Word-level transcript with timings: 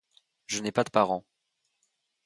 Je 0.47 0.61
n'ai 0.63 0.71
pas 0.71 0.83
de 0.83 0.89
parents. 0.89 1.23